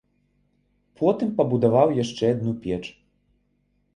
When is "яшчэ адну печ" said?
2.03-2.81